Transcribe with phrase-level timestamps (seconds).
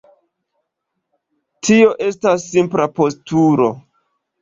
[1.69, 3.73] Tio estas simpla postulo.